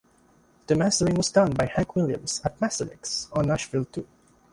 The 0.65 0.73
mastering 0.73 1.13
was 1.13 1.29
done 1.29 1.53
by 1.53 1.67
Hank 1.67 1.95
Williams 1.95 2.41
at 2.43 2.57
MasterMix, 2.59 3.27
on 3.37 3.47
Nashville 3.49 3.85
too. 3.85 4.07